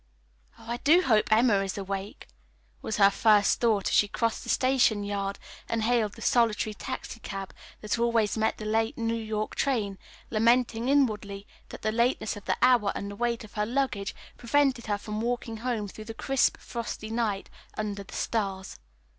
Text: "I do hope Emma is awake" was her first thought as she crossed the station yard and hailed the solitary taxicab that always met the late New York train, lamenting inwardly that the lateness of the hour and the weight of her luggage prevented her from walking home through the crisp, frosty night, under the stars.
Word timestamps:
"I 0.57 0.77
do 0.77 1.03
hope 1.03 1.31
Emma 1.31 1.61
is 1.63 1.77
awake" 1.77 2.25
was 2.81 2.97
her 2.97 3.11
first 3.11 3.59
thought 3.61 3.87
as 3.87 3.93
she 3.93 4.07
crossed 4.07 4.41
the 4.41 4.49
station 4.49 5.03
yard 5.03 5.37
and 5.69 5.83
hailed 5.83 6.13
the 6.13 6.23
solitary 6.23 6.73
taxicab 6.73 7.53
that 7.81 7.99
always 7.99 8.35
met 8.35 8.57
the 8.57 8.65
late 8.65 8.97
New 8.97 9.13
York 9.13 9.53
train, 9.53 9.99
lamenting 10.31 10.89
inwardly 10.89 11.45
that 11.69 11.83
the 11.83 11.91
lateness 11.91 12.35
of 12.35 12.45
the 12.45 12.57
hour 12.63 12.91
and 12.95 13.11
the 13.11 13.15
weight 13.15 13.43
of 13.43 13.53
her 13.53 13.65
luggage 13.67 14.15
prevented 14.37 14.87
her 14.87 14.97
from 14.97 15.21
walking 15.21 15.57
home 15.57 15.87
through 15.87 16.05
the 16.05 16.15
crisp, 16.15 16.57
frosty 16.57 17.11
night, 17.11 17.51
under 17.77 18.01
the 18.01 18.15
stars. 18.15 18.79